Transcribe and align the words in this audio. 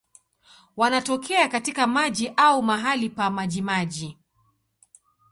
Wanatokea 0.77 1.47
katika 1.47 1.87
maji 1.87 2.33
au 2.37 2.63
mahali 2.63 3.09
pa 3.09 3.29
majimaji. 3.29 4.17